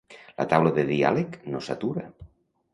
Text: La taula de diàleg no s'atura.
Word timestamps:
La 0.41 0.47
taula 0.53 0.71
de 0.77 0.85
diàleg 0.87 1.39
no 1.53 1.63
s'atura. 1.69 2.11